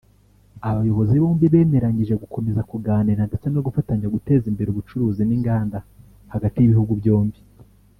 Abayobozi 0.69 1.15
bombi 1.23 1.45
bemeranyije 1.53 2.13
gukomeza 2.21 2.61
kuganira 2.69 3.21
ndetse 3.29 3.47
no 3.53 3.59
gufatanya 3.65 4.07
guteza 4.15 4.45
imbere 4.51 4.67
ubucuruzi 4.71 5.21
n’inganda 5.25 5.77
hagati 6.33 6.57
y’ibihugu 6.59 6.93
byombi 7.01 7.39